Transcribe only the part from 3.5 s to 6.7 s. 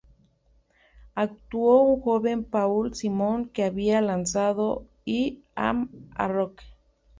había lanzado "I Am A Rock".